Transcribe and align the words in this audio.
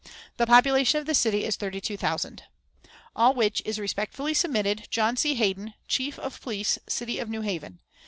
"The 0.37 0.47
population 0.47 0.99
of 0.99 1.05
the 1.05 1.13
city 1.13 1.43
is 1.45 1.57
thirty 1.57 1.79
two 1.79 1.95
thousand. 1.95 2.45
"All 3.15 3.35
which 3.35 3.61
is 3.65 3.77
respectfully 3.77 4.33
submitted. 4.33 4.87
"JOHN 4.89 5.15
C. 5.15 5.35
HAYDEN, 5.35 5.75
"Chief 5.87 6.17
of 6.17 6.41
Police 6.41 6.79
City 6.89 7.19
of 7.19 7.29
New 7.29 7.41
Haven. 7.41 7.81